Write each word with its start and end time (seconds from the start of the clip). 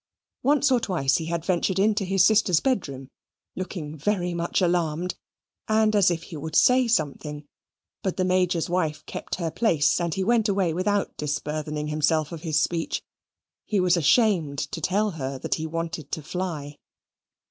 Once 0.41 0.71
or 0.71 0.79
twice 0.79 1.17
he 1.17 1.25
had 1.27 1.45
ventured 1.45 1.77
into 1.77 2.03
his 2.05 2.25
sister's 2.25 2.59
bedroom, 2.59 3.07
looking 3.55 3.95
very 3.95 4.33
much 4.33 4.59
alarmed, 4.59 5.13
and 5.67 5.95
as 5.95 6.09
if 6.09 6.23
he 6.23 6.37
would 6.37 6.55
say 6.55 6.87
something. 6.87 7.45
But 8.01 8.17
the 8.17 8.25
Major's 8.25 8.67
wife 8.67 9.05
kept 9.05 9.35
her 9.35 9.51
place, 9.51 9.99
and 10.01 10.11
he 10.15 10.23
went 10.23 10.49
away 10.49 10.73
without 10.73 11.15
disburthening 11.17 11.89
himself 11.89 12.31
of 12.31 12.41
his 12.41 12.59
speech. 12.59 13.03
He 13.63 13.79
was 13.79 13.95
ashamed 13.95 14.57
to 14.71 14.81
tell 14.81 15.11
her 15.11 15.37
that 15.37 15.53
he 15.61 15.67
wanted 15.67 16.11
to 16.13 16.23
fly. 16.23 16.77